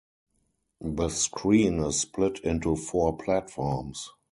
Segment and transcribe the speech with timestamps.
[0.83, 4.09] The screen is split into four platforms.